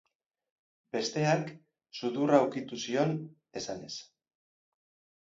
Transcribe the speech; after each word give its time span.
Besteak, 0.97 1.51
sudurra 1.99 2.41
ukitu 2.49 2.83
zion, 2.87 3.17
esanez. 3.63 3.95